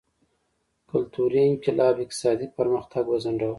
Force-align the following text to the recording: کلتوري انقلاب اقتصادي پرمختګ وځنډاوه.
کلتوري 0.91 1.41
انقلاب 1.49 1.95
اقتصادي 2.03 2.47
پرمختګ 2.57 3.03
وځنډاوه. 3.09 3.49